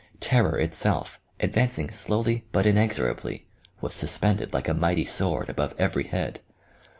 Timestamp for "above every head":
5.47-6.39